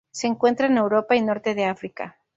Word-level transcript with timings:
Se 0.11 0.25
encuentra 0.25 0.65
en 0.65 0.79
Europa 0.79 1.15
y 1.15 1.21
Norte 1.21 1.53
de 1.53 1.65
África. 1.65 2.17